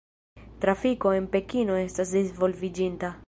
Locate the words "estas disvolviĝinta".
1.83-3.19